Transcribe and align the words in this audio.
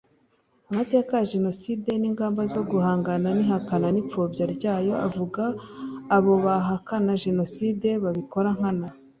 amateka 0.69 1.11
ya 1.19 1.27
Jenoside 1.33 1.91
n 1.97 2.03
ingamba 2.09 2.41
zo 2.53 2.61
guhangana 2.71 3.27
n 3.37 3.39
ihakana 3.45 3.87
nipfobya 3.91 4.43
ryayo 4.55 4.93
avuga 5.07 5.43
abo 6.15 6.33
bahakana 6.45 7.11
jenoside 7.23 7.87
babikora 8.03 8.49
nkana. 8.57 8.87